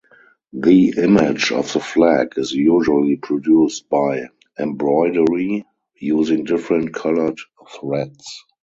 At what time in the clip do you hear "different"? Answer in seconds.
6.43-6.91